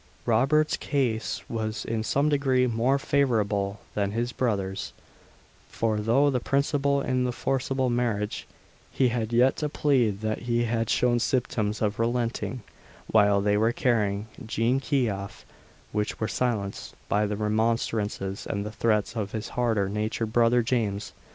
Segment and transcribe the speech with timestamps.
[0.25, 4.93] Robert's case was in some degree more favourable than his brother's;
[5.69, 8.47] for, though the principal in the forcible marriage,
[8.89, 12.63] he had yet to plead that he had shown symptoms of relenting
[13.11, 15.45] while they were carrying Jean Key off,
[15.91, 21.13] which were silenced by the remonstrances and threats of his harder natured brother James.